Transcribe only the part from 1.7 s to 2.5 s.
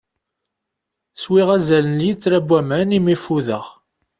n lyitra n